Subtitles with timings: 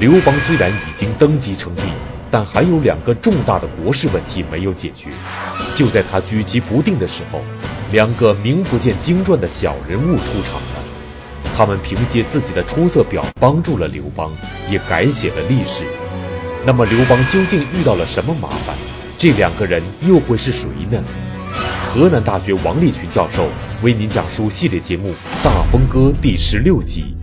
[0.00, 1.82] 刘邦虽然已经登基称帝，
[2.30, 5.10] 但还有两个重大的国事问题没有解决。
[5.74, 7.42] 就在他举棋不定的时候，
[7.92, 11.52] 两个名不见经传的小人物出场了。
[11.54, 14.32] 他们凭借自己的出色表，帮助了刘邦，
[14.70, 15.84] 也改写了历史。
[16.64, 18.74] 那么刘邦究竟遇到了什么麻烦？
[19.18, 20.98] 这两个人又会是谁呢？
[21.92, 23.46] 河南大学王立群教授
[23.82, 25.10] 为您讲述系列节目
[25.44, 27.14] 《大风歌》第十六集：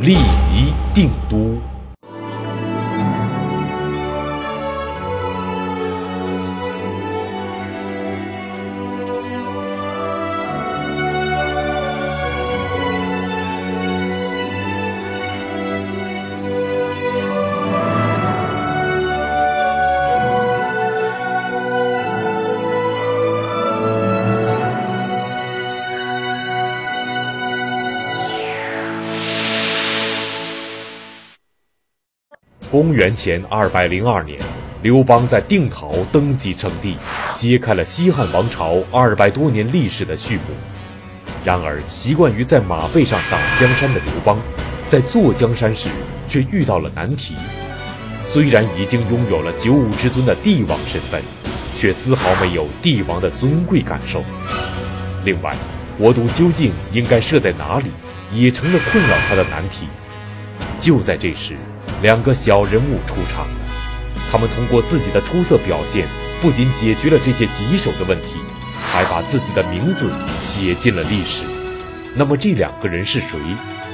[0.00, 1.56] 立宜定都。
[33.00, 34.38] 元前二百零二年，
[34.82, 36.98] 刘邦在定陶登基称帝，
[37.32, 40.42] 揭开了西汉王朝二百多年历史的序幕。
[41.42, 44.38] 然而，习惯于在马背上打江山的刘邦，
[44.86, 45.88] 在坐江山时
[46.28, 47.36] 却遇到了难题。
[48.22, 51.22] 虽然已经拥有了九五之尊的帝王身份，
[51.74, 54.22] 却丝毫没有帝王的尊贵感受。
[55.24, 55.56] 另外，
[55.96, 57.90] 国都究竟应该设在哪里，
[58.30, 59.86] 也成了困扰他的难题。
[60.78, 61.56] 就在这时，
[62.02, 63.54] 两个小人物出场了，
[64.30, 66.06] 他们通过自己的出色表现，
[66.40, 68.36] 不仅解决了这些棘手的问题，
[68.90, 71.42] 还把自己的名字写进了历史。
[72.14, 73.38] 那么这两个人是谁？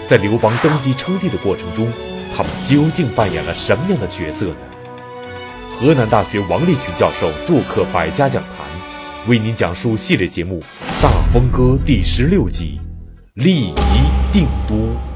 [0.08, 1.90] 在刘邦登基称帝的过程中，
[2.34, 4.56] 他们究竟扮演了什么样的角色呢？
[5.78, 8.64] 河南大学王立群教授做客百家讲坛，
[9.26, 10.60] 为您讲述系列节目
[11.02, 12.80] 《大风歌》第十六集：
[13.34, 13.74] 立宜
[14.32, 15.15] 定都。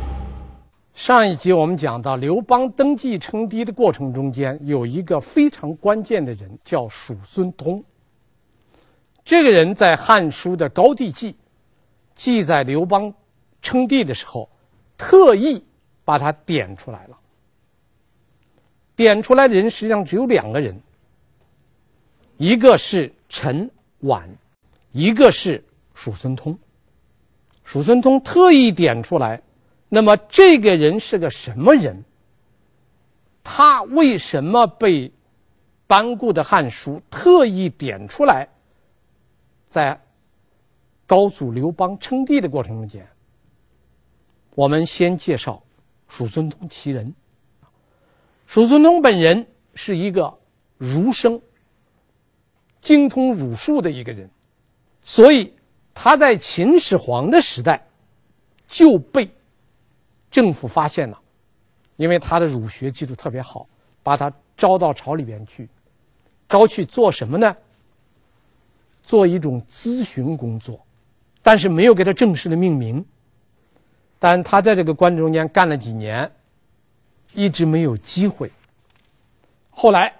[1.00, 7.82] 上一集我们讲到，刘邦登基称帝的过程中间，有一个非常关键的人，叫叔孙通。
[9.24, 11.32] 这个人在《汉书》的《高帝纪》
[12.14, 13.10] 记载刘邦
[13.62, 14.46] 称帝的时候，
[14.98, 15.64] 特意
[16.04, 17.18] 把他点出来了。
[18.94, 20.78] 点出来的人实际上只有两个人，
[22.36, 23.70] 一个是陈
[24.02, 24.28] 琬，
[24.92, 26.58] 一个是叔孙通。
[27.64, 29.40] 叔孙通特意点出来。
[29.92, 32.04] 那么这个人是个什么人？
[33.42, 35.12] 他为什么被
[35.88, 38.48] 班固的《汉书》特意点出来？
[39.68, 40.00] 在
[41.08, 43.04] 高祖刘邦称帝的过程中间，
[44.54, 45.60] 我们先介绍
[46.06, 47.12] 叔孙通其人。
[48.46, 50.32] 叔孙通本人是一个
[50.78, 51.40] 儒生，
[52.80, 54.30] 精通儒术的一个人，
[55.02, 55.52] 所以
[55.92, 57.84] 他在秦始皇的时代
[58.68, 59.28] 就被。
[60.30, 61.20] 政府发现了，
[61.96, 63.66] 因为他的儒学基础特别好，
[64.02, 65.68] 把他招到朝里边去，
[66.48, 67.56] 招去做什么呢？
[69.02, 70.80] 做一种咨询工作，
[71.42, 73.04] 但是没有给他正式的命名。
[74.20, 76.30] 但他在这个官中间干了几年，
[77.34, 78.52] 一直没有机会。
[79.70, 80.14] 后来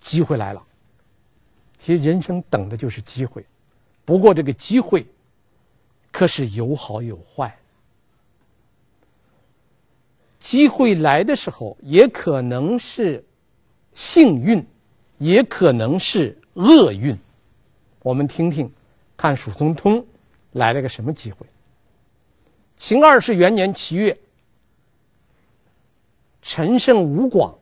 [0.00, 0.62] 机会来了，
[1.78, 3.44] 其实人生等的就是机会，
[4.04, 5.06] 不过这个机会
[6.10, 7.54] 可是有好有坏。
[10.54, 13.24] 机会来的时候，也可能是
[13.92, 14.64] 幸运，
[15.18, 17.18] 也可能是厄运。
[18.04, 18.72] 我们听听，
[19.16, 20.06] 看蜀中通
[20.52, 21.44] 来了个什么机会？
[22.76, 24.16] 秦二世元年七月，
[26.40, 27.52] 陈胜吴广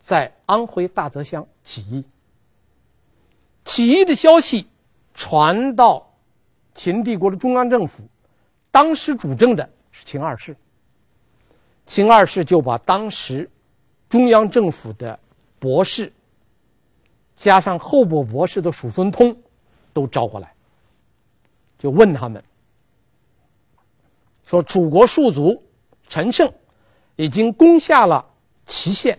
[0.00, 2.04] 在安徽大泽乡起义。
[3.64, 4.66] 起义的消息
[5.14, 6.12] 传到
[6.74, 8.02] 秦帝国的中央政府，
[8.72, 10.56] 当时主政的是秦二世。
[11.86, 13.48] 秦二世就把当时
[14.08, 15.18] 中央政府的
[15.58, 16.12] 博士，
[17.36, 19.36] 加上候补博士的叔孙通，
[19.92, 20.52] 都招过来，
[21.78, 22.42] 就问他们
[24.44, 25.62] 说：“楚国戍卒
[26.08, 26.50] 陈胜
[27.16, 28.24] 已经攻下了
[28.66, 29.18] 祁县，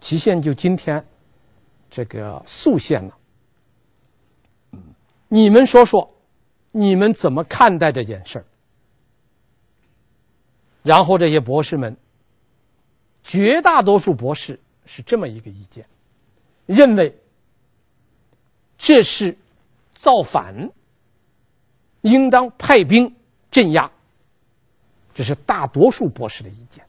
[0.00, 1.04] 祁县就今天
[1.90, 3.18] 这个宿县了。
[5.28, 6.08] 你们说说，
[6.70, 8.44] 你们怎么看待这件事儿？”
[10.86, 11.96] 然后这些博士们，
[13.24, 15.84] 绝大多数博士是这么一个意见，
[16.64, 17.12] 认为
[18.78, 19.36] 这是
[19.90, 20.70] 造反，
[22.02, 23.12] 应当派兵
[23.50, 23.90] 镇压。
[25.12, 26.84] 这是大多数博士的意见。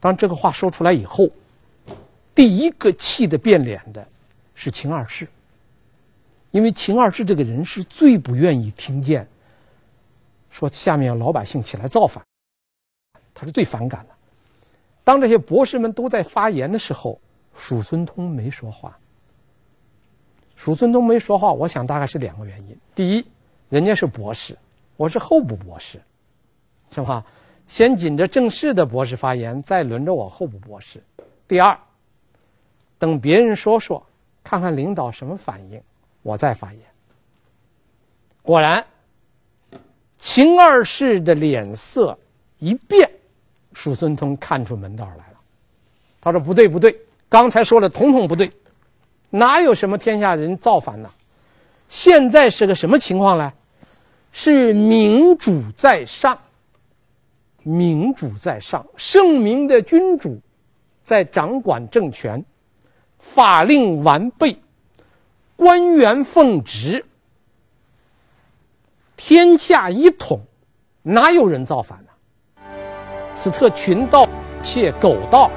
[0.00, 1.28] 当这个话说出来以后，
[2.34, 4.04] 第一个气得变脸的
[4.56, 5.28] 是秦二世，
[6.50, 9.28] 因为秦二世这个人是最不愿意听见
[10.50, 12.20] 说下面老百姓起来造反。
[13.34, 14.14] 他是最反感的，
[15.02, 17.20] 当这些博士们都在发言的时候，
[17.56, 18.96] 叔孙通没说话。
[20.56, 23.26] 叔孙通没说话，我想大概是两个原因：第一，
[23.68, 24.56] 人家是博士，
[24.96, 26.00] 我是候补博士，
[26.92, 27.24] 是吧？
[27.66, 31.02] 先紧着正式的博士发言，再轮着我候补博士。
[31.48, 31.76] 第二，
[32.98, 34.04] 等别人说说，
[34.44, 35.82] 看看领导什么反应，
[36.22, 36.80] 我再发言。
[38.42, 38.84] 果然，
[40.18, 42.16] 秦二世的脸色
[42.58, 43.10] 一变，
[43.74, 45.38] 叔孙通看出门道来了。
[46.20, 46.96] 他说：“不对，不对，
[47.28, 48.50] 刚才说的统统不对。”
[49.28, 51.10] 哪有什么天下人造反呢？
[51.88, 53.52] 现在是个什么情况呢？
[54.32, 56.38] 是明主在上，
[57.62, 60.40] 明主在上，圣明的君主
[61.04, 62.44] 在掌管政权，
[63.18, 64.56] 法令完备，
[65.56, 67.04] 官员奉职，
[69.16, 70.40] 天下一统，
[71.02, 72.10] 哪有人造反呢？
[73.34, 74.28] 此特群盗
[74.62, 75.50] 窃狗盗。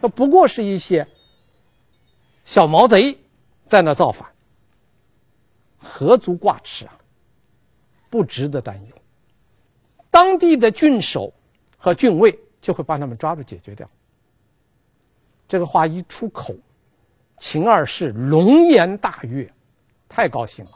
[0.00, 1.06] 那不过是一些
[2.44, 3.18] 小毛贼
[3.64, 4.28] 在那造反，
[5.78, 6.98] 何足挂齿啊？
[8.10, 8.96] 不值得担忧。
[10.10, 11.32] 当地的郡守
[11.76, 13.88] 和郡尉就会把他们抓住解决掉。
[15.48, 16.54] 这个话一出口，
[17.38, 19.52] 秦二世龙颜大悦，
[20.08, 20.72] 太高兴了。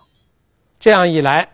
[0.81, 1.49] 这样一来，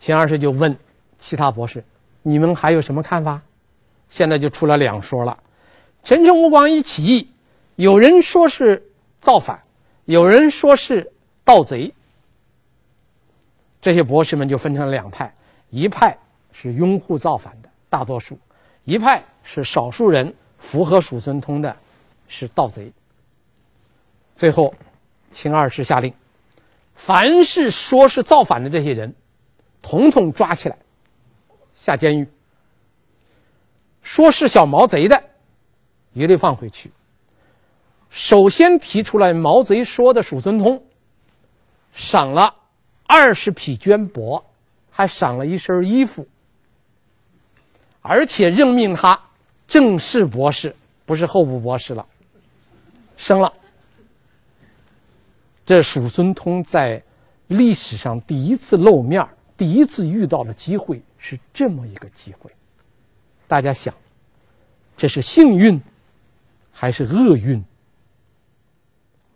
[0.00, 0.74] 秦二世就问
[1.18, 1.84] 其他博士
[2.22, 3.40] ：“你们还有什么看法？”
[4.08, 5.38] 现在就出了两说了。
[6.02, 7.30] 陈胜吴广一起义，
[7.76, 8.82] 有人说是
[9.20, 9.60] 造反，
[10.06, 11.12] 有人说是
[11.44, 11.92] 盗贼。
[13.80, 15.32] 这些博士们就分成两派：
[15.68, 16.16] 一派
[16.50, 18.38] 是拥护造反的大多数，
[18.84, 21.76] 一派是少数人符合属孙通的，
[22.26, 22.90] 是盗贼。
[24.34, 24.74] 最后，
[25.30, 26.12] 秦二世下令，
[26.94, 29.14] 凡是说是造反的这些人，
[29.82, 30.76] 统统抓起来，
[31.74, 32.28] 下监狱。
[34.02, 35.22] 说是小毛贼的。
[36.12, 36.90] 一律放回去。
[38.10, 40.82] 首先提出来毛贼说的叔孙通，
[41.92, 42.52] 赏了
[43.06, 44.42] 二十匹绢帛，
[44.90, 46.26] 还赏了一身衣服，
[48.02, 49.20] 而且任命他
[49.68, 50.74] 正式博士，
[51.06, 52.04] 不是候补博士了，
[53.16, 53.52] 升了。
[55.64, 57.00] 这叔孙通在
[57.46, 59.24] 历史上第一次露面，
[59.60, 62.50] 第一次遇到的机会是这么一个机会。
[63.46, 63.94] 大家想，
[64.96, 65.78] 这是幸运。
[66.72, 67.62] 还是厄运。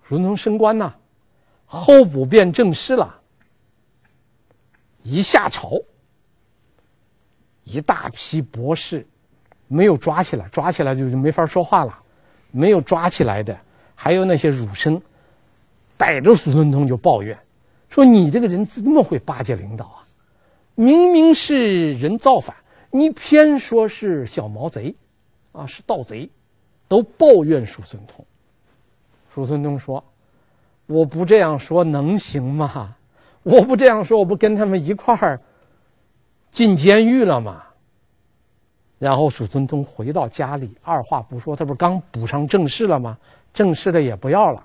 [0.02, 0.94] 叔孙通升官呐，
[1.66, 3.20] 候补变正式了。
[5.02, 5.78] 一下朝，
[7.64, 9.06] 一大批博士
[9.68, 12.02] 没有抓起来，抓起来就就没法说话了。
[12.50, 13.54] 没有抓起来的，
[13.94, 14.98] 还有那些儒生，
[15.98, 17.38] 逮着苏孙通就抱怨，
[17.90, 20.03] 说你这个人怎么会巴结领导啊？
[20.74, 22.54] 明明是人造反，
[22.90, 24.94] 你偏说是小毛贼，
[25.52, 26.28] 啊，是盗贼。
[26.86, 28.24] 都抱怨叔孙通。
[29.34, 30.04] 叔孙通说
[30.86, 32.94] ：“我不这样说能行吗？
[33.42, 35.40] 我不这样说，我不跟他们一块儿
[36.50, 37.62] 进监狱了吗？”
[39.00, 43.18] 然后叔孙通回到家里，二话不说，他不是刚补上正事了吗？
[43.52, 44.64] 正事的也不要了，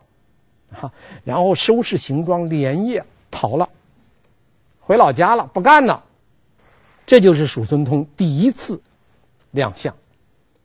[0.81, 3.67] 啊，然后收拾行装，连夜逃了，
[4.89, 6.03] 回老家了，不干了。
[7.05, 8.81] 这就是叔孙通第一次
[9.51, 9.95] 亮相。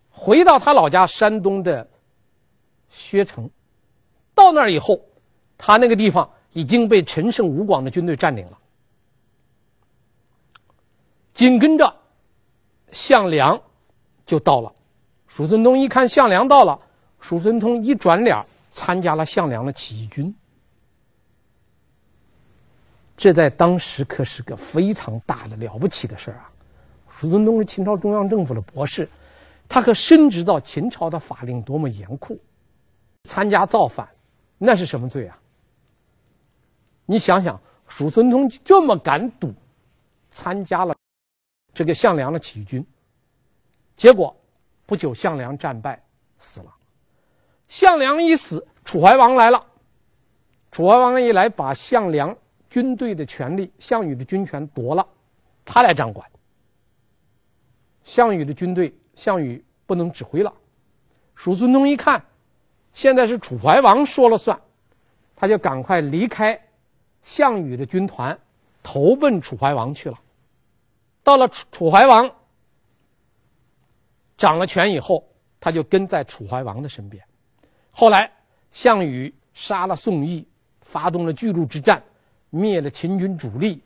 [0.09, 1.87] 回到他老家山东的
[2.89, 3.51] 薛城，
[4.35, 4.99] 到那儿以后，
[5.59, 8.59] 他那个地方已经被陈胜吴广的军队占领了。
[11.35, 11.95] 紧跟着，
[12.93, 13.61] 项梁
[14.25, 14.73] 就到了。
[15.27, 16.81] 叔孙通一看项梁到了，
[17.21, 20.35] 叔孙通一转脸参加了项梁的起义军。
[23.25, 26.53] 这在当时可是个非常大的了不起的事儿啊！
[27.09, 29.09] 叔孙通是秦朝中央政府的博士。
[29.67, 32.39] 他可深知到秦朝的法令多么严酷，
[33.23, 34.07] 参加造反，
[34.59, 35.41] 那是什么罪啊？
[37.07, 39.55] 你想想，叔孙通这么敢赌，
[40.31, 40.95] 参加了
[41.73, 42.87] 这个项梁的起义军，
[43.97, 44.37] 结果
[44.85, 45.99] 不久项梁战败
[46.37, 46.67] 死了。
[47.69, 49.65] 项梁一死，楚怀王来了。
[50.71, 52.37] 楚怀王一来，把项梁
[52.75, 55.07] 军队的权力、项羽的军权夺了，
[55.65, 56.29] 他来掌管。
[58.03, 58.93] 项羽的军队。
[59.15, 60.53] 项羽不能指挥了，
[61.37, 62.21] 叔孙通一看，
[62.91, 64.61] 现在是楚怀王说了算，
[65.37, 66.61] 他就赶快离开
[67.23, 68.37] 项羽的军团，
[68.83, 70.19] 投奔楚怀王去了。
[71.23, 72.29] 到了楚楚怀王
[74.37, 75.25] 掌了权以后，
[75.61, 77.25] 他就跟在楚怀王的身边。
[77.93, 78.29] 后来
[78.73, 80.45] 项羽杀了宋义，
[80.81, 82.03] 发动了巨鹿之战，
[82.55, 83.83] 灭了秦军主力，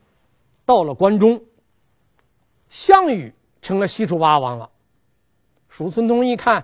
[0.66, 1.42] 到了关中，
[2.68, 3.32] 项羽
[3.62, 4.68] 成了西楚霸王了。
[5.70, 6.62] 叔孙通一看，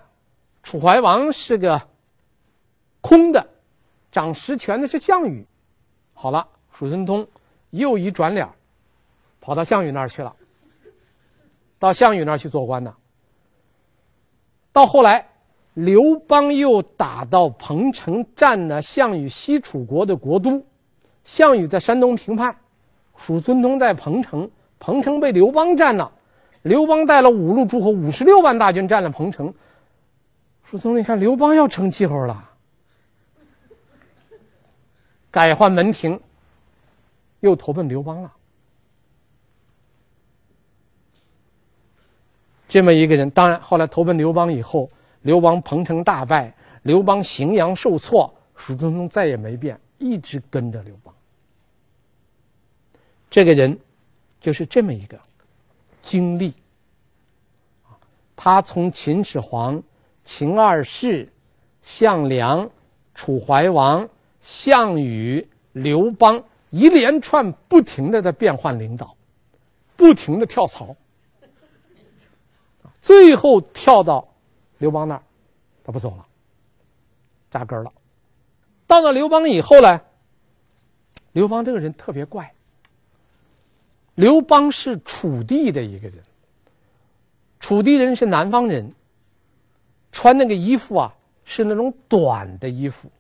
[0.63, 1.81] 楚怀王是个
[3.01, 3.49] 空的，
[4.13, 5.47] 掌实权的是项羽。
[6.13, 7.27] 好了，叔孙通
[7.71, 8.47] 又一转脸，
[9.41, 10.37] 跑到项羽那儿去了，
[11.79, 12.95] 到项羽那儿去做官呢。
[14.73, 15.27] 到后来，
[15.73, 20.63] 刘邦又打到彭城，占了项羽西楚国的国都。
[21.25, 22.55] 项羽在山东平叛，
[23.17, 26.13] 叔孙通在彭城，彭城被刘邦占了。
[26.63, 29.53] 刘邦带了五路诸侯五十六万大军占了彭城。
[30.63, 32.51] 叔孙通一看刘邦要成气候了，
[35.31, 36.19] 改换门庭，
[37.41, 38.33] 又投奔刘邦了。
[42.67, 44.89] 这么一个人，当然后来投奔刘邦以后，
[45.23, 51.04] 刘邦彭城大败，刘邦荥阳受挫，叔孙通再也没变，一直跟着刘邦。
[53.35, 53.77] 这个人
[54.41, 55.19] 就是这么一个。
[56.01, 56.55] 经历，
[58.37, 59.83] 他从秦始皇、
[60.23, 61.29] 秦二世、
[61.83, 62.71] 项梁、
[63.13, 64.09] 楚怀王、
[64.41, 69.17] 项羽、刘邦一连串不停的在变换领导，
[69.97, 70.95] 不停的跳槽，
[73.01, 74.29] 最后跳到
[74.79, 75.23] 刘邦那儿，
[75.83, 76.25] 他不走了，
[77.51, 77.93] 扎根了。
[78.87, 80.01] 到了刘邦以后呢，
[81.33, 82.49] 刘邦这个人特别怪。
[84.15, 86.19] 刘邦是楚地的一个人，
[87.59, 88.93] 楚地人是南方人，
[90.13, 91.13] 穿那个衣服啊
[91.45, 93.11] 是那种短的衣服。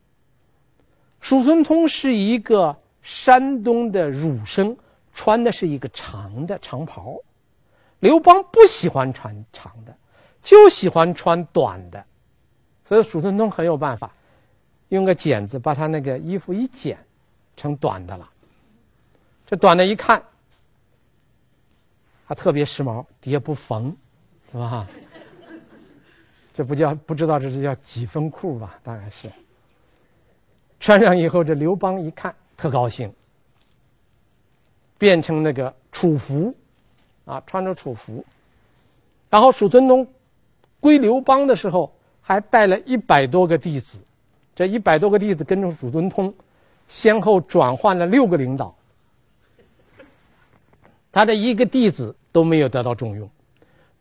[1.21, 4.77] 叔孙通是一个山东的儒生，
[5.13, 7.17] 穿的是一个长的长袍。
[7.99, 9.97] 刘邦不喜欢穿长的，
[10.43, 12.05] 就喜欢穿短的，
[12.85, 14.15] 所以叔孙通很有办法，
[14.91, 16.97] 用个剪子把他那个衣服一剪，
[17.57, 18.31] 成短的了。
[19.45, 20.23] 这短的一看。
[22.25, 23.95] 还特别时髦，底下不缝，
[24.51, 24.87] 是吧？
[26.55, 28.79] 这不叫不知道这是叫几分裤吧？
[28.83, 29.31] 大概是。
[30.79, 33.13] 穿上以后，这刘邦一看特高兴，
[34.97, 36.55] 变成那个楚服，
[37.25, 38.25] 啊，穿着楚服。
[39.31, 40.07] 然后叔孙通
[40.79, 43.99] 归刘邦的时候，还带了一百多个弟子，
[44.55, 46.33] 这一百多个弟子跟着叔孙通，
[46.87, 48.75] 先后转换了六个领导。
[51.15, 53.31] 他的一个弟子都没有得到重用，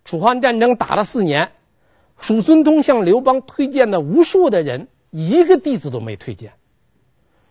[0.04, 1.48] 楚汉战争打了四年，
[2.18, 6.52] 叔孙通向刘邦推荐了无数的人，一个弟子都没推荐，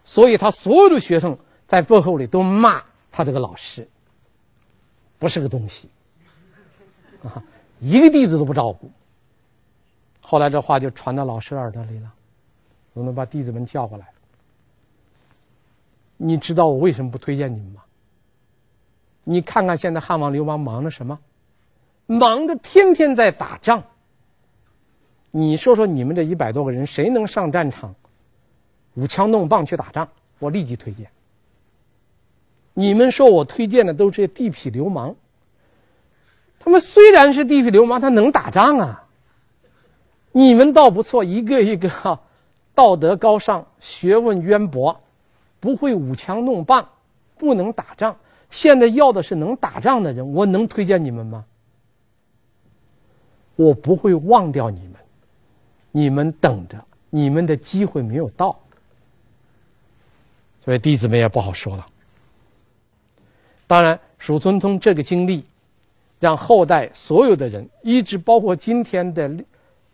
[0.02, 1.38] 所以他所有的学生
[1.68, 3.88] 在背后里都骂他这个老师，
[5.20, 5.88] 不是个东西，
[7.22, 7.40] 啊，
[7.78, 8.90] 一个弟子都不照顾。
[10.20, 12.12] 后来这话就传到老师耳朵里了，
[12.94, 14.08] 我们把弟子们叫过来，
[16.16, 17.82] 你知道我为什么不推荐你们吗？
[19.24, 21.18] 你看看现在汉王刘邦忙着什么？
[22.06, 23.82] 忙着天天在打仗。
[25.30, 27.94] 你说说你们这一百多个人，谁能上战场，
[28.94, 30.06] 舞枪弄棒去打仗？
[30.38, 31.06] 我立即推荐。
[32.74, 35.14] 你们说我推荐的都是地痞流氓。
[36.58, 39.04] 他们虽然是地痞流氓，他能打仗啊。
[40.32, 42.20] 你们倒不错，一个一个哈，
[42.74, 45.00] 道德高尚，学问渊博，
[45.60, 46.88] 不会舞枪弄棒，
[47.38, 48.16] 不能打仗。
[48.52, 51.42] 现在要的是能打仗的人，我能推荐你们吗？
[53.56, 54.92] 我不会忘掉你们，
[55.90, 56.76] 你们等着，
[57.08, 58.54] 你们的机会没有到，
[60.62, 61.86] 所以弟子们也不好说了。
[63.66, 65.42] 当然，叔孙通这个经历，
[66.20, 69.30] 让后代所有的人，一直包括今天的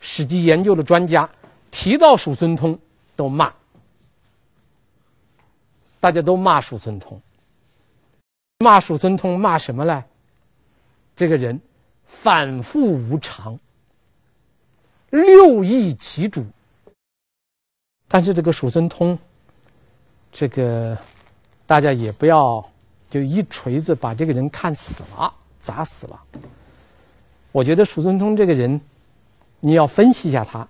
[0.00, 1.30] 史记研究的专家，
[1.70, 2.76] 提到叔孙通
[3.14, 3.52] 都骂，
[6.00, 7.20] 大家都骂叔孙通。
[8.68, 10.04] 骂叔孙通骂什么呢？
[11.16, 11.58] 这个人
[12.04, 13.58] 反复无常，
[15.08, 16.44] 六佾其主。
[18.06, 19.18] 但是这个叔孙通，
[20.30, 20.94] 这个
[21.64, 22.62] 大家也不要
[23.08, 26.20] 就一锤子把这个人看死了，砸死了。
[27.52, 28.78] 我觉得叔孙通这个人，
[29.60, 30.68] 你要分析一下他，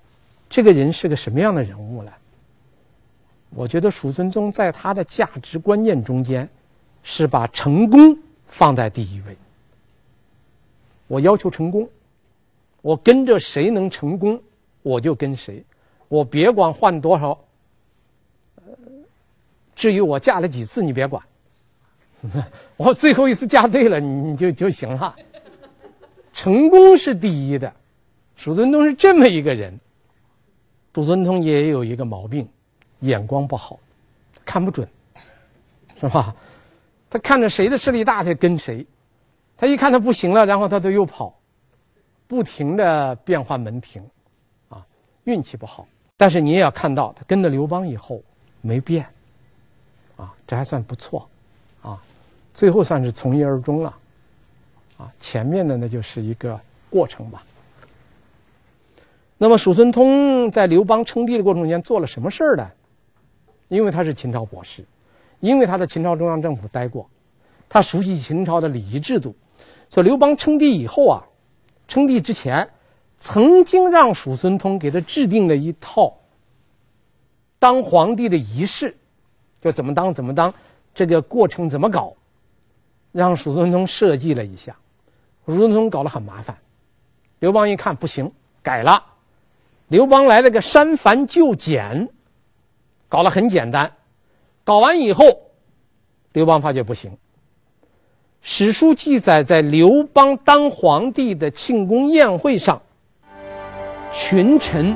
[0.49, 2.12] 这个人是个什么样的人物呢？
[3.50, 6.49] 我觉得叔孙通在他的价值观念中间。
[7.02, 9.37] 是把成功放在第一位。
[11.07, 11.88] 我要求成功，
[12.83, 14.40] 我跟着谁能成功，
[14.83, 15.64] 我就跟谁，
[16.09, 17.38] 我别管换多少。
[19.75, 21.23] 至于我嫁了几次，你别管，
[22.76, 25.14] 我最后一次嫁对了，你你就就行了。
[26.33, 27.73] 成功是第一的，
[28.37, 29.78] 叔孙通是这么一个人。
[30.95, 32.49] 叔孙通也有一个毛病，
[33.00, 33.78] 眼光不好，
[34.45, 34.88] 看不准，
[36.00, 36.35] 是吧？
[37.11, 38.85] 他看着谁的势力大，他跟谁；
[39.57, 41.35] 他一看他不行了，然后他就又跑，
[42.27, 44.03] 不停的变换门庭，
[44.69, 44.85] 啊，
[45.25, 45.87] 运气不好。
[46.17, 48.23] 但是你也要看到，他跟着刘邦以后
[48.61, 49.07] 没变，
[50.17, 51.29] 啊，这还算不错，
[51.81, 51.99] 啊，
[52.53, 53.95] 最后算是从一而终了，
[54.97, 56.61] 啊，前面的那就是一个
[56.91, 57.43] 过程吧。
[59.38, 62.69] 那么叔孙通在刘邦称帝的过程中间做了什么事儿呢？
[63.69, 64.83] 因为他是秦朝博士，
[65.40, 67.09] 因为他在秦朝中央政府待过，
[67.68, 69.35] 他熟悉秦朝的礼仪制度，
[69.88, 71.23] 所以刘邦称帝以后啊，
[71.87, 72.68] 称帝之前，
[73.18, 76.12] 曾经让叔孙通给他制定了一套
[77.59, 78.97] 当皇帝的仪式，
[79.61, 80.52] 就怎么当怎么当，
[80.95, 82.12] 这个过程怎么搞，
[83.12, 84.76] 让叔孙通设计了一下，
[85.47, 86.57] 叔孙通搞得很麻烦，
[87.38, 88.30] 刘邦一看不行，
[88.62, 89.04] 改了。
[89.88, 92.09] 刘邦来了个删繁就简，
[93.09, 93.90] 搞得很简单。
[94.69, 95.25] 搞完以后，
[96.35, 97.11] 刘邦发觉不行。
[98.43, 102.79] 史书记载，在刘邦当皇帝的庆功宴会上，
[104.13, 104.95] 群臣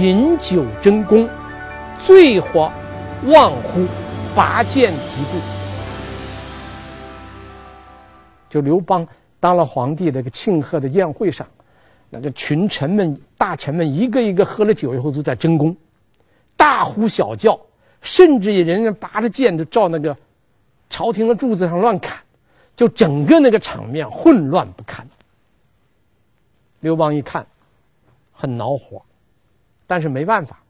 [0.00, 1.28] 饮酒争功，
[2.04, 2.70] 醉或
[3.24, 3.84] 忘乎，
[4.32, 5.40] 拔剑提步。
[8.48, 9.04] 就刘邦
[9.40, 11.44] 当了皇帝这个庆贺的宴会上。
[12.10, 15.76] 那个群臣们、大臣们一个一个喝了酒以后都在争功，
[16.56, 17.58] 大呼小叫，
[18.04, 20.16] 甚至有人家拔着剑就照那个
[20.90, 22.22] 朝廷的柱子上乱砍，
[22.76, 25.04] 就整个那个场面混乱不堪。
[26.80, 27.44] 刘邦一看，
[28.30, 29.02] 很恼火，
[29.86, 30.62] 但是没办法，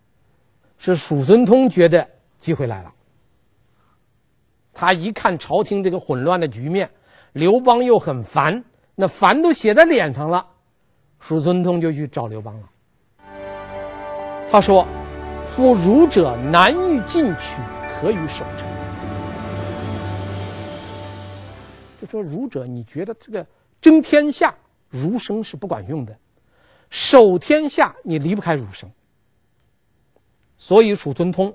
[0.78, 2.92] 是叔孙通觉得机会来了。
[4.72, 6.88] 他一看朝廷这个混乱的局面，
[7.32, 8.62] 刘邦又很烦，
[8.94, 10.46] 那烦都写在脸上了。
[11.18, 12.68] 叔孙通就去找刘邦了。
[14.50, 14.86] 他说
[15.46, 17.60] ：“夫儒者难于进取，
[18.00, 18.66] 可与守成。”
[22.00, 23.46] 就说儒者，你觉得这个
[23.80, 24.54] 争天下，
[24.90, 26.12] 儒生是不管用的；
[26.90, 28.90] 守天下，你离不开儒生。
[30.56, 31.54] 所以叔孙通，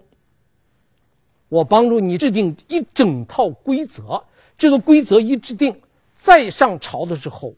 [1.47, 4.23] 我帮助你制定一整套规则。
[4.57, 5.81] 这个规则一制定，
[6.13, 7.53] 再上朝的时候。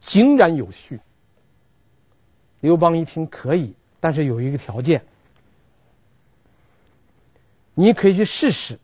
[0.00, 0.98] 井然有序。
[2.60, 5.00] 刘邦一听可以，但是有一个条件，
[7.74, 8.78] 你可以去试试，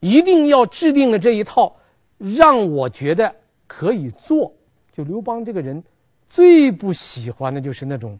[0.00, 1.76] 一定要制定了这一套，
[2.18, 3.34] 让我觉得
[3.66, 4.52] 可以做。
[4.92, 5.82] 就刘邦这个人，
[6.26, 8.18] 最不喜欢的就是那种，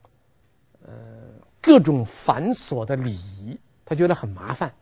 [0.85, 0.93] 呃，
[1.61, 4.73] 各种繁琐的礼仪，他觉得很麻烦。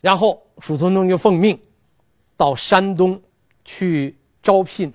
[0.00, 1.58] 然后叔孙通就奉命
[2.36, 3.20] 到山东
[3.64, 4.16] 去。
[4.44, 4.92] 招聘，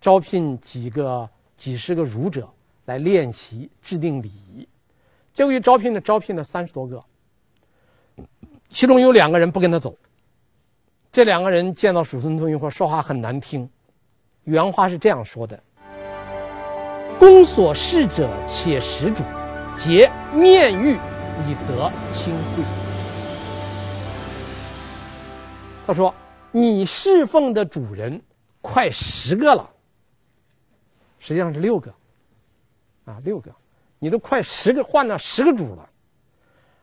[0.00, 2.52] 招聘几个几十个儒者
[2.86, 4.66] 来练习制定礼仪，
[5.32, 7.02] 结果一招聘呢，招聘了三十多个，
[8.68, 9.96] 其中有两个人不跟他走。
[11.10, 13.68] 这两个人见到叔孙通一会说话很难听，
[14.44, 15.60] 原话是这样说的
[17.18, 19.24] ：“公所事者，且食主，
[19.76, 20.92] 皆面欲
[21.46, 22.64] 以得亲贵。”
[25.86, 26.14] 他说
[26.52, 28.22] ：“你侍奉的主人。”
[28.64, 29.68] 快十个了，
[31.18, 31.92] 实际上是六个，
[33.06, 33.52] 啊，六个，
[34.02, 35.88] 你都快十个换了十个主了，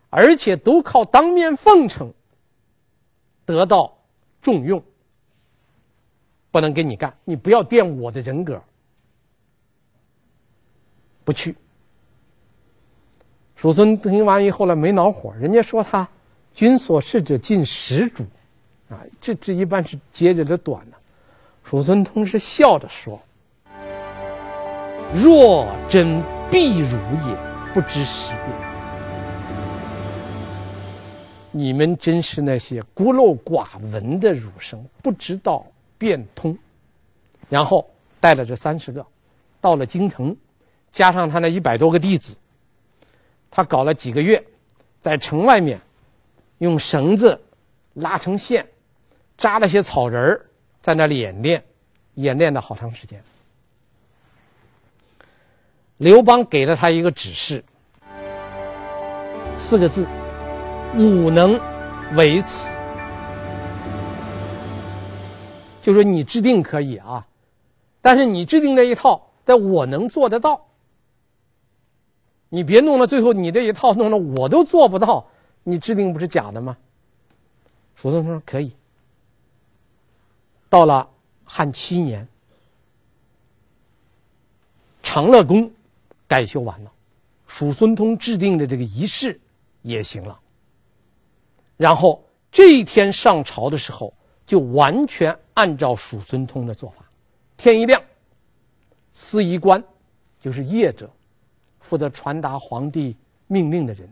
[0.10, 2.10] 而且都靠当面奉承
[3.46, 3.94] 得到
[4.42, 4.82] 重用，
[6.50, 8.64] 不能跟你干，你不要玷污我的人格，
[11.26, 11.54] 不去。
[13.58, 16.08] 叔孙听完以后呢，没恼火，人家说他
[16.54, 18.24] 君所事者尽十主，
[18.88, 20.96] 啊，这这一般是接着的短的。
[21.66, 23.22] 叔孙通是笑着说
[25.14, 27.38] ：“若真必儒也，
[27.74, 28.70] 不知时变。
[31.52, 35.66] 你们真是那些孤陋寡闻的儒生，不知道
[35.98, 36.58] 变通。”
[37.50, 37.88] 然后
[38.20, 39.06] 带了这三十个，
[39.62, 40.36] 到了京城，
[40.92, 42.38] 加上他那一百多个弟子，
[43.50, 44.44] 他搞了几个月，
[45.02, 45.80] 在城外面
[46.60, 47.40] 用绳子
[47.96, 48.68] 拉成线，
[49.38, 50.46] 扎了些草人儿。
[50.82, 51.64] 在那里演练，
[52.16, 53.22] 演练了好长时间。
[56.00, 57.62] 刘邦给了他一个指示，
[59.58, 60.08] 四个字
[60.96, 61.60] ：“吾能
[62.14, 62.74] 为此。”
[65.84, 67.28] 就说你制定可以啊，
[68.00, 70.68] 但是你制定这一套，但我能做得到。
[72.48, 75.28] 你别弄到最后，你这一套弄了我都做不到，
[75.64, 76.78] 你制定不是假的吗？
[77.98, 78.72] 叔孙通说可以。
[80.70, 81.10] 到了
[81.44, 82.26] 汉七年，
[85.04, 85.70] 长乐宫
[86.30, 86.92] 改修完了，
[87.48, 89.38] 叔孙通制定的这个仪式
[89.82, 90.40] 也行了。
[91.76, 94.14] 然后这一天上朝的时候，
[94.46, 97.04] 就完全按照叔孙通的做法，
[97.58, 98.00] 天一亮
[99.12, 99.84] 司仪官，
[100.40, 101.10] 就是谒者，
[101.80, 104.08] 负责传达皇帝命令的人，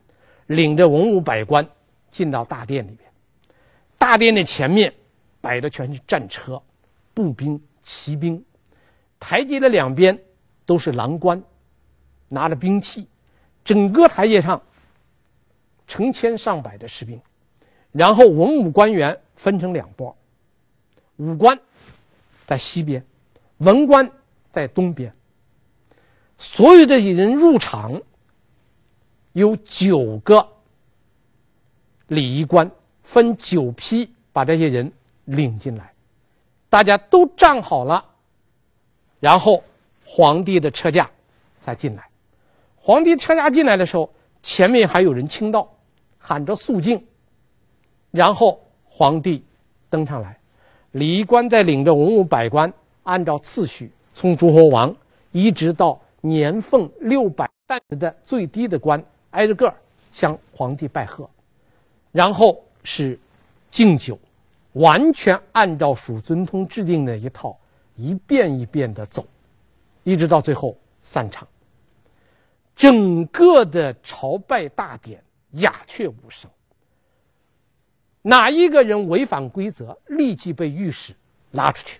[0.47, 1.63] 领着文武百官
[2.09, 2.99] 进到大殿里面。
[3.97, 4.91] 大殿的前面
[5.39, 6.59] 摆的全是战车、
[7.13, 8.43] 步兵、骑兵，
[9.19, 10.17] 台阶的两边
[10.65, 11.41] 都是郎官，
[12.29, 13.07] 拿着兵器，
[13.63, 14.61] 整个台阶上
[15.87, 17.19] 成千上百的士兵。
[17.91, 20.15] 然后文武官员分成两拨，
[21.15, 21.57] 武官
[22.45, 23.03] 在西边，
[23.57, 24.09] 文官
[24.51, 25.11] 在东边。
[26.37, 27.99] 所有的人入场，
[29.31, 30.47] 有九个
[32.07, 32.69] 礼仪官
[33.01, 34.91] 分九批把这些人
[35.25, 35.91] 领进来，
[36.69, 38.05] 大家都站好了，
[39.19, 39.63] 然后
[40.05, 41.09] 皇帝的车驾
[41.59, 42.06] 再进来。
[42.87, 44.09] 皇帝车驾进来的时候，
[44.41, 45.69] 前面还有人倾道，
[46.17, 47.05] 喊着肃静。
[48.11, 49.43] 然后皇帝
[49.89, 50.39] 登上来，
[50.91, 52.71] 礼仪官在领着文武百官，
[53.03, 54.95] 按照次序从诸侯王
[55.33, 59.73] 一直到年俸六百石的最低的官，挨着个
[60.13, 61.29] 向皇帝拜贺，
[62.13, 63.19] 然后是
[63.69, 64.17] 敬酒，
[64.71, 67.59] 完全按照蜀尊通制定的一套，
[67.97, 69.25] 一遍一遍的走，
[70.05, 71.45] 一直到最后散场。
[72.77, 75.21] 整个的朝拜大典
[75.53, 76.49] 鸦雀无声。
[78.21, 81.13] 哪一个人违反规则，立即被御史
[81.51, 81.99] 拉出去。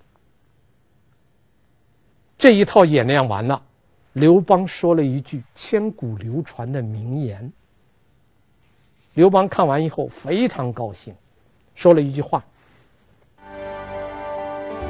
[2.37, 3.59] 这一套演练完了，
[4.13, 7.51] 刘邦说了一句千古流传的名言。
[9.15, 11.15] 刘邦看完以后非常高兴，
[11.73, 12.45] 说了一句话：“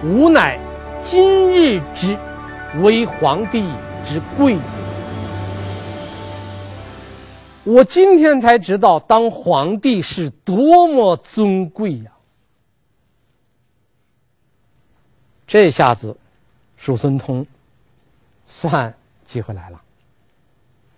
[0.03, 0.59] 吾乃
[1.01, 2.17] 今日之
[2.81, 3.71] 为皇帝
[4.03, 4.59] 之贵也。”
[7.67, 12.11] 我今天才知道，当皇帝是多么尊贵呀！
[15.45, 16.15] 这下子，
[16.77, 17.45] 叔孙通
[18.45, 19.81] 算机会来了，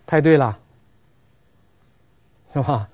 [0.06, 0.60] 派对了，
[2.54, 2.88] 是吧？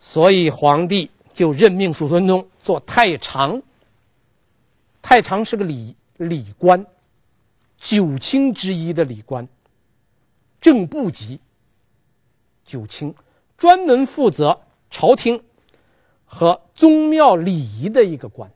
[0.00, 3.60] 所以皇帝就任命叔孙通做太常。
[5.02, 6.82] 太常是个礼礼官，
[7.76, 9.46] 九卿之一的礼官，
[10.58, 11.38] 正部级。
[12.64, 13.14] 九卿，
[13.56, 15.42] 专门负责朝廷
[16.24, 18.50] 和宗庙礼仪的一个官。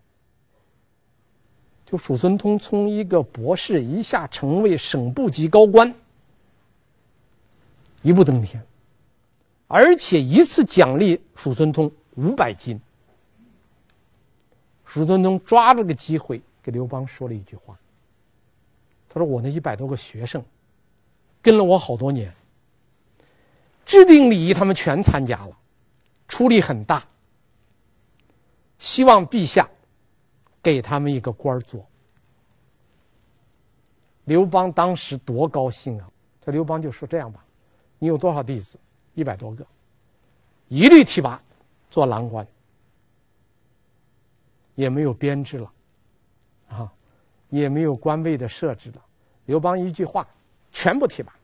[1.84, 5.94] 就叔孙通从一个博士一下成为省部级高官，
[8.02, 8.62] 一步登天，
[9.66, 12.78] 而且一次奖励叔孙通五百金。
[14.84, 17.78] 叔孙通抓住个机会给刘邦说了一句话，
[19.08, 20.44] 他说：“我那一百多个学生，
[21.40, 22.32] 跟了我好多年。”
[23.88, 25.58] 制定礼仪，他们全参加了，
[26.28, 27.02] 出力很大。
[28.76, 29.66] 希望陛下
[30.62, 31.84] 给他们一个官做。
[34.24, 36.10] 刘邦当时多高兴啊！
[36.42, 37.42] 这刘邦就说：“这样吧，
[37.98, 38.78] 你有多少弟子？
[39.14, 39.66] 一百多个，
[40.68, 41.40] 一律提拔
[41.90, 42.46] 做郎官，
[44.74, 45.72] 也没有编制了，
[46.68, 46.92] 啊，
[47.48, 49.02] 也没有官位的设置了。
[49.46, 50.28] 刘邦一句话，
[50.72, 51.34] 全部提拔。”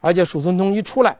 [0.00, 1.16] 而且叔孙通一出来，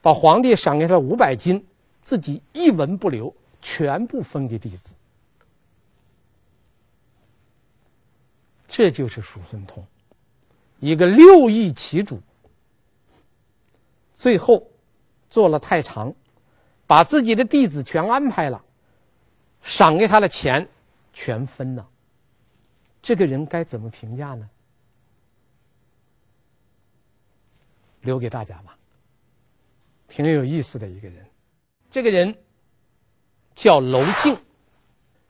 [0.00, 1.64] 把皇帝赏给他五百金，
[2.02, 4.94] 自己一文不留，全部分给弟子。
[8.68, 9.82] 这就是叔孙通，
[10.78, 12.20] 一个六艺其主，
[14.14, 14.62] 最后
[15.30, 16.14] 做了太常，
[16.86, 18.62] 把自己的弟子全安排了，
[19.62, 20.68] 赏给他的钱
[21.14, 21.88] 全分了。
[23.00, 24.48] 这个人该怎么评价呢？
[28.08, 28.74] 留给大家吧，
[30.08, 31.22] 挺有意思的一个人。
[31.90, 32.34] 这个人
[33.54, 34.34] 叫楼敬，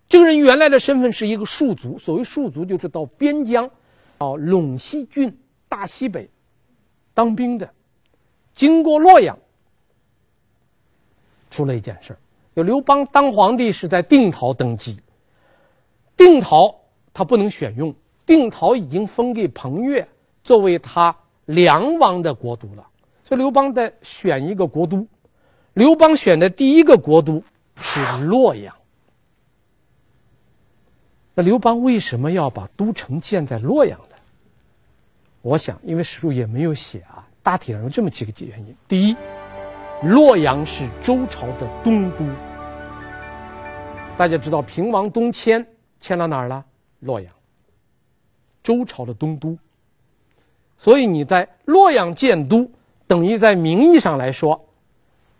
[0.09, 1.99] 这个人原来的身份是一个戍卒。
[1.99, 3.69] 所谓戍卒，就是到边疆、
[4.17, 5.37] 到陇西郡
[5.69, 6.31] 大西北
[7.12, 7.69] 当兵的。
[8.55, 9.37] 经过洛阳，
[11.51, 12.19] 出了一件事儿：
[12.55, 14.97] 有刘邦当皇帝是在定陶登基，
[16.17, 16.73] 定陶
[17.12, 17.93] 他不能选用，
[18.25, 20.09] 定陶已经封给彭越
[20.45, 21.17] 作为他。
[21.49, 22.87] 梁王的国都了，
[23.25, 25.07] 所以刘邦在选一个国都。
[25.73, 27.43] 刘邦选的第一个国都
[27.77, 28.75] 是洛阳。
[31.33, 34.17] 那刘邦为什么要把都城建在洛阳呢？
[35.41, 38.77] 我想，因为史书也没有写啊，大体上有这么几个原因。
[38.87, 39.17] 第一，
[40.03, 42.27] 洛阳是周朝的东都。
[44.19, 45.67] 大家知道，平王东迁
[45.99, 46.63] 迁到哪儿了？
[47.01, 47.33] 洛阳。
[48.63, 49.57] 周朝的东都。
[50.79, 52.71] 所以你在洛阳建都，
[53.07, 54.64] 等于在名义上来说，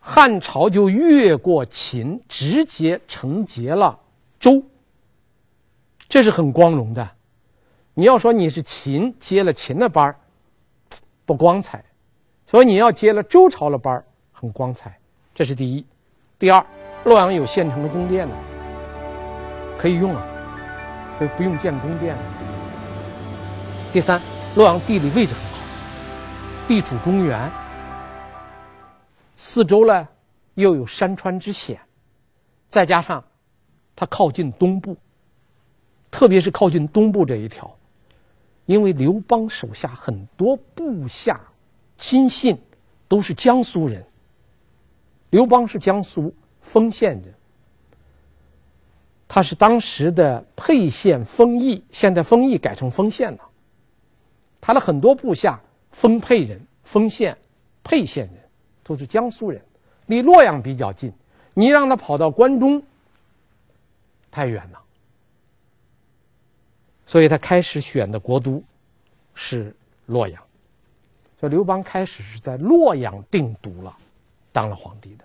[0.01, 3.99] 汉朝就越过秦，直接承接了
[4.41, 4.63] 周。
[6.09, 7.09] 这是很光荣的。
[7.95, 10.17] 你要说你是秦接了秦的班儿，
[11.25, 11.85] 不光彩，
[12.47, 14.99] 所以你要接了周朝的班儿，很光彩。
[15.35, 15.85] 这是第一。
[16.39, 16.65] 第二，
[17.05, 18.35] 洛阳有现成的宫殿呢，
[19.77, 20.27] 可以用啊，
[21.19, 22.17] 所以不用建宫殿。
[23.93, 24.21] 第三，
[24.59, 25.59] 洛阳地理位置很好，
[26.67, 27.49] 地处中原，
[29.37, 30.09] 四周呢
[30.55, 31.79] 又有山川之险，
[32.67, 33.23] 再加上
[33.95, 34.97] 它靠近东部，
[36.11, 37.73] 特别是靠近东部这一条。
[38.67, 41.41] 因为刘邦手下很多部下、
[41.97, 42.61] 亲信
[43.07, 44.05] 都是江苏人。
[45.31, 47.33] 刘邦是江苏丰县人，
[49.29, 53.48] 他是当时的沛县丰邑，现在丰邑改成丰县了。
[54.61, 57.37] 他的很多部下，丰沛人、丰县、
[57.83, 58.43] 沛县人，
[58.83, 59.63] 都是江苏人，
[60.07, 61.13] 离洛阳比较近。
[61.55, 62.83] 你让他跑到关中，
[64.31, 64.81] 太远了。
[67.07, 68.63] 所以他开始选的国都
[69.35, 69.75] 是
[70.07, 70.43] 洛阳，
[71.41, 73.97] 所以刘邦开始是在洛阳定都了，
[74.53, 75.25] 当了皇帝的。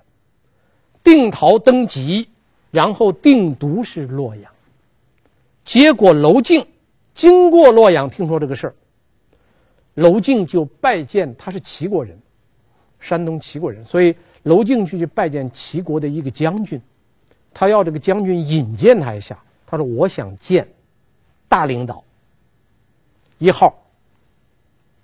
[1.03, 2.29] 定陶登基，
[2.71, 4.49] 然后定都是洛阳。
[5.65, 6.65] 结果楼敬
[7.13, 8.75] 经过洛阳，听说这个事儿，
[9.95, 12.17] 娄敬就拜见，他是齐国人，
[12.99, 16.81] 山东齐国人，所以娄敬去去拜见齐国的一个将军，
[17.53, 20.67] 他要这个将军引荐他一下，他说我想见。
[21.45, 22.03] 大领导
[23.37, 23.71] 一号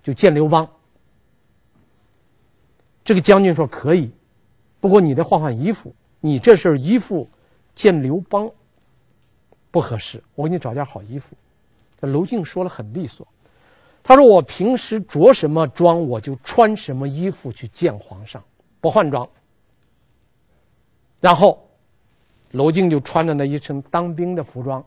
[0.01, 0.67] 就见刘邦，
[3.03, 4.09] 这个将军说可以，
[4.79, 7.29] 不过你得换换衣服，你这身衣服
[7.75, 8.49] 见刘邦
[9.69, 11.35] 不合适，我给你找件好衣服。
[12.01, 13.27] 楼敬说了很利索，
[14.09, 18.43] 他说我平时着什么装，我就穿什么衣服去见皇上，
[18.81, 19.29] 不换装。
[21.19, 21.63] 然后
[22.49, 24.83] 楼敬就穿着那一身当兵的服装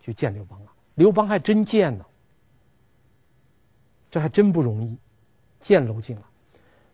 [0.00, 0.70] 去见刘邦了。
[0.94, 2.06] 刘邦还真见了，
[4.08, 4.96] 这还真不容易，
[5.60, 6.22] 见楼敬了。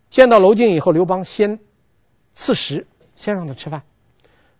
[0.09, 1.59] 见到楼敬以后，刘邦先
[2.33, 3.83] 赐食，先让他吃饭。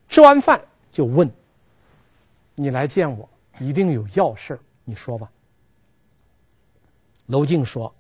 [0.07, 0.61] 吃完饭
[0.93, 1.33] 就问
[2.57, 3.27] ：“你来见我，
[3.59, 5.31] 一定有要事，你说吧。”
[7.27, 7.93] 娄敬说：“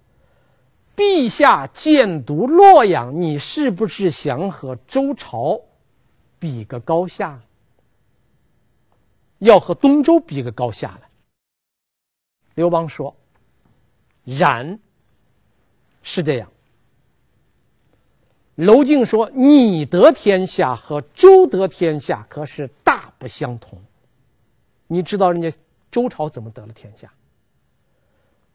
[0.96, 5.60] 陛下建都洛阳，你是不是想和周朝
[6.38, 7.40] 比个高下？
[9.38, 11.02] 要和东周比个高下了？”
[12.54, 13.14] 刘邦说
[14.24, 14.78] ：“然，
[16.02, 16.50] 是这样。”
[18.56, 23.78] 娄敬说：“你得天下和周得天下可是大不相同。
[24.86, 25.52] 你知道人家
[25.90, 27.12] 周朝怎么得了天下？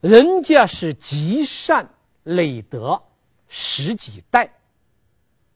[0.02, 1.88] 人家是积善
[2.24, 3.02] 累德
[3.48, 4.52] 十几代，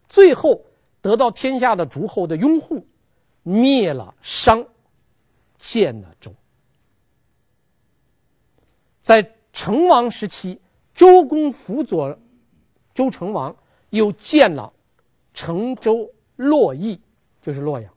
[0.07, 0.61] 最后
[1.01, 2.85] 得到天下的诸侯的拥护，
[3.41, 4.65] 灭了商，
[5.57, 6.33] 建了周。”
[9.01, 10.59] 在成王时期，
[10.93, 12.17] 周公辅佐
[12.93, 13.55] 周成王，
[13.89, 14.71] 又建了
[15.33, 16.99] 成周洛邑，
[17.41, 17.91] 就是洛阳。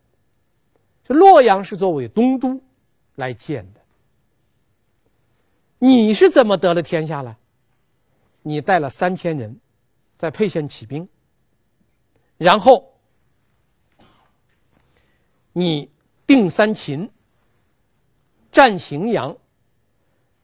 [1.05, 2.61] 这洛阳是作为东都
[3.17, 3.78] 来建的。
[5.79, 7.39] 你是怎么得了天下了？
[8.43, 9.61] 你带了三千人，
[10.17, 11.09] 在沛县起兵，
[12.37, 12.95] 然后
[15.53, 15.91] 你
[16.27, 17.11] 定三秦，
[18.51, 19.37] 战荥阳。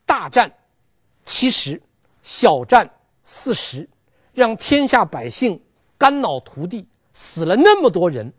[0.07, 0.53] 大战
[1.25, 1.83] 七十，
[2.23, 2.88] 小战
[3.23, 3.88] 四十，
[4.33, 5.61] 让天下百姓
[5.97, 8.33] 肝脑涂地，死了那么多人，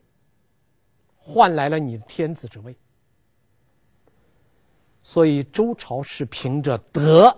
[1.18, 2.78] 换来了你的天子之位。
[5.08, 7.34] 所以周朝是凭着德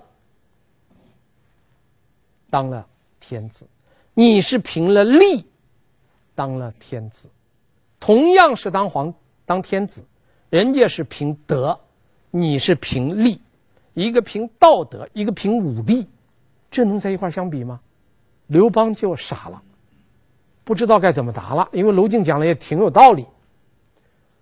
[2.49, 2.88] 当了
[3.19, 3.67] 天子，
[4.13, 5.45] 你是凭了利
[6.34, 7.30] 当了天子。
[7.99, 9.13] 同样是当皇
[9.45, 10.01] 当天子，
[10.49, 11.77] 人家是凭德，
[12.32, 13.41] 你是凭利。
[13.93, 16.08] 一个凭道德，一个凭武力，
[16.71, 17.82] 这能在一块相比吗？
[18.45, 19.62] 刘邦就傻了，
[20.63, 21.67] 不知道该怎么答了。
[21.73, 23.25] 因为楼敬讲的也挺有道理。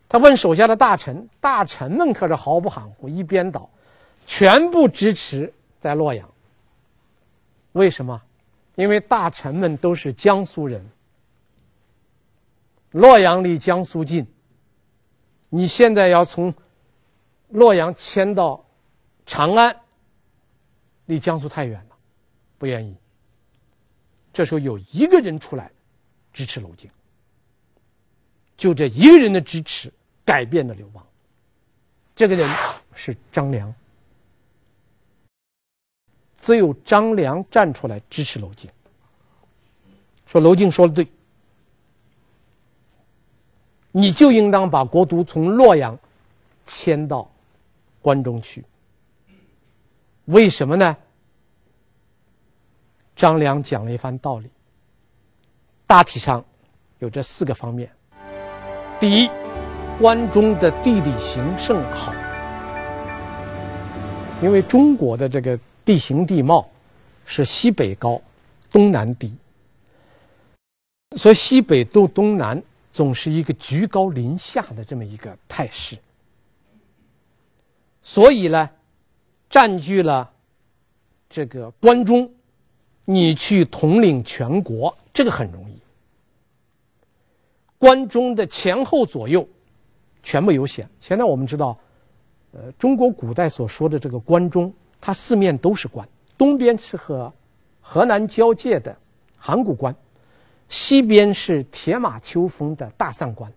[0.08, 3.70] 他问手下的大臣，大臣们可是毫不含糊，一边倒，
[4.28, 6.30] 全部支持在洛阳。
[7.74, 8.22] 为什么？
[8.76, 10.86] 因为大臣们都是江苏人，
[12.92, 14.26] 洛阳离江苏近，
[15.50, 16.54] 你现在要从
[17.50, 18.62] 洛阳迁到。
[19.28, 19.76] 长安
[21.08, 21.96] 离江苏太远了，
[22.60, 22.96] 不愿意。
[24.32, 25.72] 这时候有一个人出来
[26.32, 26.88] 支持娄敬，
[28.56, 29.92] 就这一个人的支持
[30.26, 31.06] 改变了刘邦。
[32.16, 32.50] 这个人
[32.94, 33.74] 是张良，
[36.38, 38.70] 只有张良站出来支持娄敬，
[40.26, 41.08] 说娄敬说的对，
[43.92, 45.98] 你就应当把国都从洛阳
[46.66, 47.30] 迁到
[48.02, 48.64] 关中去。
[50.26, 50.98] 为什么呢？
[53.16, 54.50] 张良讲了一番道理，
[55.86, 56.44] 大体上
[57.00, 57.90] 有这四个方面。
[59.00, 59.30] 第一，
[59.98, 62.14] 关中的地理形势好，
[64.42, 66.70] 因为中国的这个地形地貌
[67.26, 68.22] 是西北高，
[68.70, 69.34] 东南低，
[71.16, 75.98] 所以西北到东南总是一个居高临下的这么一个态势，
[78.02, 78.70] 所以呢，
[79.50, 80.30] 占据了
[81.30, 82.30] 这个关中。
[83.08, 85.80] 你去统领全国，这个很容易。
[87.78, 89.48] 关中的前后左右
[90.26, 90.90] 全部有险。
[91.00, 91.78] 现在我们知道，
[92.52, 97.32] 呃，中国古代所说的这个关中，它四面都是关，东边是和
[97.80, 98.98] 河南交界的
[99.38, 99.96] 函谷关，
[100.68, 103.54] 西边是铁马秋风的大散关，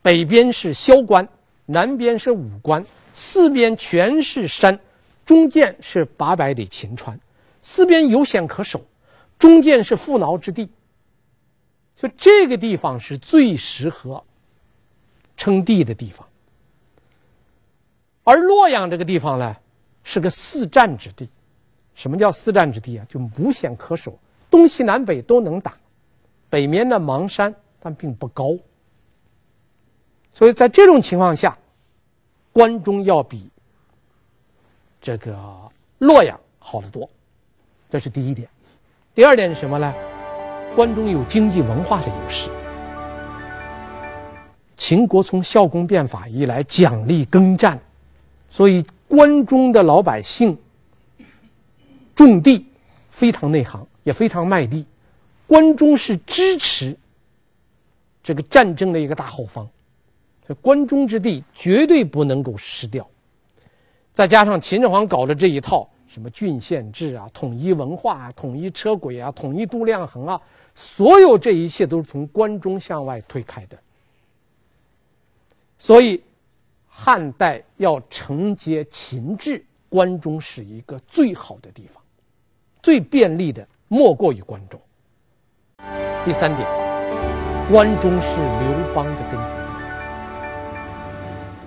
[0.00, 1.28] 北边是萧关，
[1.66, 4.80] 南边是武关，四边全是山，
[5.26, 7.20] 中间是八百里秦川。
[7.60, 8.80] 四边有险可守，
[9.38, 10.70] 中间是富饶之地，
[11.94, 14.24] 所以这个地方是最适合
[15.36, 16.26] 称帝的地方。
[18.24, 19.56] 而洛阳这个地方呢，
[20.04, 21.28] 是个四战之地。
[21.94, 23.06] 什么叫四战之地啊？
[23.08, 24.18] 就无险可守，
[24.50, 25.74] 东西南北都能打，
[26.48, 28.56] 北面的邙山但并不高，
[30.32, 31.58] 所以在这种情况下，
[32.50, 33.50] 关中要比
[35.00, 35.36] 这个
[35.98, 37.08] 洛阳好得多。
[37.90, 38.48] 这是第一点，
[39.14, 39.92] 第二点是什么呢？
[40.74, 42.48] 关中有经济文化的优势。
[44.82, 47.80] 秦国从孝公变法以来奖励耕战，
[48.50, 50.58] 所以关中的老百姓
[52.16, 52.66] 种地
[53.08, 54.84] 非常内行，也非常卖地。
[55.46, 56.96] 关中是支持
[58.24, 59.64] 这个战争的一个大后方，
[60.44, 63.08] 所以关中之地绝对不能够失掉。
[64.12, 65.88] 再加上秦始皇搞的这一套。
[66.08, 70.38] 什么郡县制啊，统一文化啊，统一车轨啊，统一度量衡啊，
[70.74, 73.78] 所有这一切都是从关中向外推开的。
[75.84, 76.22] 所以，
[76.86, 82.00] 汉代要承接秦制，关中是一个最好的地方，
[82.80, 84.80] 最便利的莫过于关中。
[86.24, 86.68] 第三点，
[87.68, 89.36] 关中是刘邦的根据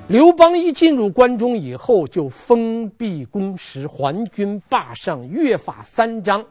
[0.07, 0.15] 地。
[0.17, 6.41] 刘邦一进入关中以后，就封闭宫室，还军霸上，约法三章，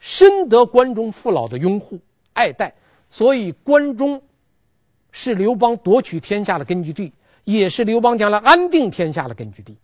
[0.00, 2.00] 深得关中父老的拥护
[2.32, 2.74] 爱戴，
[3.08, 4.20] 所以关中
[5.16, 7.12] 是刘邦夺取天下的根据地，
[7.44, 9.76] 也是刘邦将来安定天下的根据地。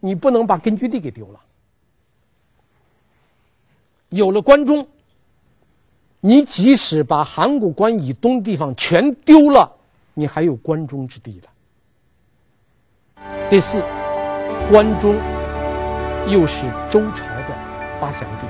[0.00, 1.40] 你不能把根据地给丢了。
[4.10, 4.86] 有了关中，
[6.20, 9.72] 你即使把函谷关以东地方全丢了。
[10.12, 11.48] 你还有关中之地的。
[13.48, 13.80] 第四，
[14.70, 15.16] 关中
[16.28, 18.46] 又是周朝的发祥地。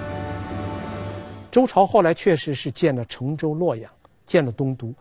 [1.52, 3.88] 周朝后来确实是建了成周、洛阳，
[4.26, 4.92] 建了东都。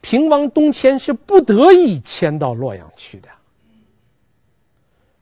[0.00, 3.28] 平王东迁是不得已迁到洛阳去的。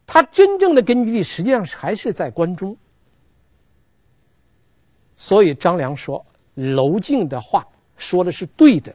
[0.06, 2.76] 他真正的根据地实际上还是在关中。
[5.16, 8.94] 所以张良说：“楼敬的话说的是对的。”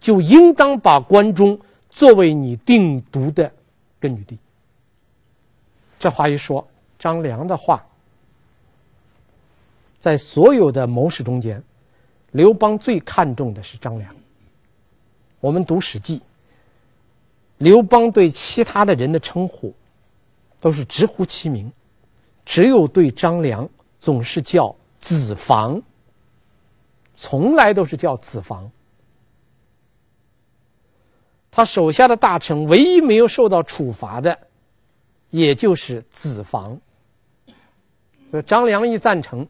[0.00, 3.50] 就应当把关中作为你定都的
[3.98, 4.38] 根据地。
[5.98, 6.66] 这话一说，
[6.98, 7.82] 张良的话，
[9.98, 11.62] 在所有的谋士中间，
[12.32, 14.14] 刘邦最看重的是张良。
[15.44, 16.18] 我们读《史记》，
[17.58, 19.74] 刘邦对其他的人的称呼
[20.58, 21.70] 都是直呼其名，
[22.46, 23.68] 只有对张良
[24.00, 25.82] 总是叫子房，
[27.14, 28.70] 从来都是叫子房。
[31.50, 34.38] 他手下的大臣唯一没有受到处罚的，
[35.28, 36.80] 也就是子房。
[38.30, 39.46] 所以张良一赞成，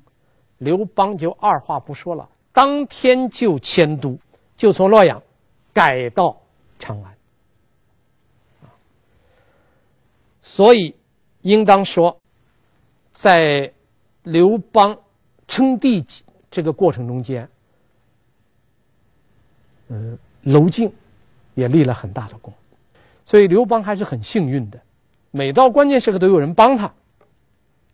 [0.58, 4.18] 刘邦就二话不说了，当天就迁都，
[4.56, 5.22] 就从洛阳
[5.74, 6.40] 改到
[6.78, 7.14] 长安。
[10.40, 10.94] 所以，
[11.42, 12.18] 应当说，
[13.12, 13.70] 在
[14.22, 14.96] 刘邦
[15.46, 16.02] 称帝
[16.50, 17.46] 这个过程中间，
[19.88, 20.90] 嗯，楼敬。
[21.56, 22.52] 也立了很大的功，
[23.24, 24.82] 所以刘邦还是很幸运的，
[25.30, 26.92] 每到关键时刻都有人帮他，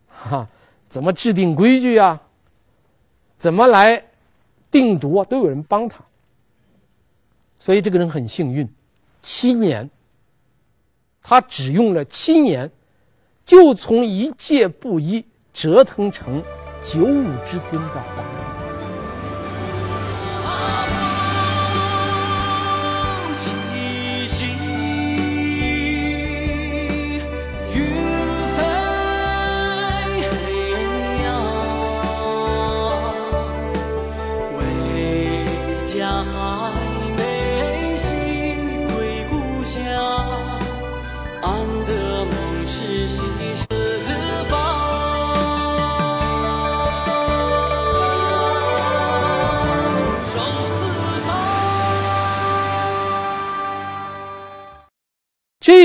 [0.09, 0.49] 哈，
[0.89, 2.23] 怎么制定规矩啊？
[3.37, 4.03] 怎么来
[4.71, 5.25] 定夺啊？
[5.27, 6.03] 都有人帮他，
[7.61, 8.69] 所以这个人很幸运，
[9.23, 9.89] 七年，
[11.23, 12.71] 他只用了七年，
[13.45, 16.43] 就从一介布衣折腾成
[16.83, 18.40] 九五之尊的皇帝。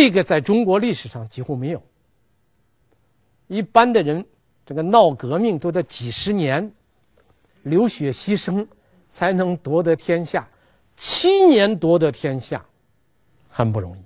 [0.05, 1.81] 这个在中国历史上几乎没有。
[3.47, 4.23] 一般的人，
[4.63, 6.71] 这个闹革命都得几十年，
[7.63, 8.67] 流血牺牲，
[9.07, 10.47] 才能夺得天下。
[10.95, 12.63] 七年夺得天下，
[13.49, 14.01] 很不容易。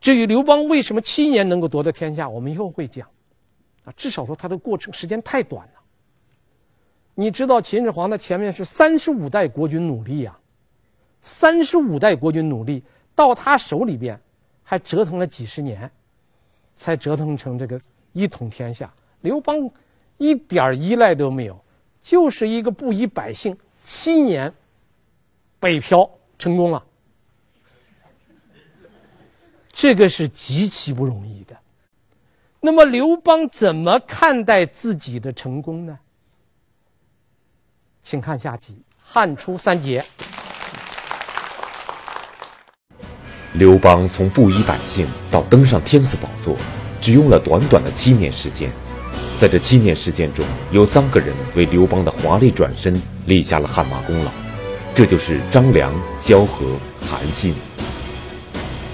[0.00, 3.06] 至于刘邦为什么七年能够夺得天下，我们以后会讲。
[3.84, 5.80] 啊，至少说他的过程时间太短了。
[7.14, 10.34] 你知道秦始皇的前面是三十五代国君努力呀，
[11.20, 12.82] 三十五代国君努力
[13.14, 14.18] 到他手里边，
[14.72, 15.90] 还折腾了几十年，
[16.74, 17.78] 才折腾成这个。
[18.14, 19.70] 一统天下，刘邦
[20.16, 21.62] 一点依赖都没有，
[22.00, 23.54] 就是一个布衣百姓，
[23.84, 24.50] 七年
[25.60, 26.82] 北漂成功了，
[29.70, 31.54] 这个是极其不容易的。
[32.58, 35.98] 那么刘邦怎么看待自己的成功呢？
[38.02, 40.00] 请看下集《汉初三杰》。
[43.54, 46.56] 刘邦从布衣百姓到登上天子宝座。
[47.00, 48.70] 只用了短短的七年时间，
[49.36, 52.94] 在这七年时间中，有三个人为刘邦的华丽转身
[53.26, 54.30] 立下了汗马功劳，
[54.94, 56.64] 这就是张良、萧何、
[57.00, 57.52] 韩信。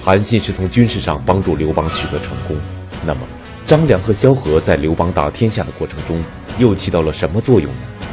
[0.03, 2.57] 韩信是从军事上帮助刘邦取得成功，
[3.05, 3.19] 那么
[3.63, 6.23] 张良和萧何在刘邦打天下的过程中
[6.57, 8.07] 又起到了什么作用呢？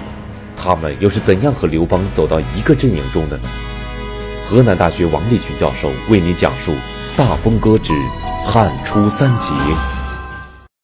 [0.58, 3.48] 他们又是怎样和刘邦走到一个阵营中的呢？
[4.46, 6.72] 河南大学王立群教授为您讲述
[7.16, 7.92] 《大风歌之》
[8.44, 9.95] 汉初三杰。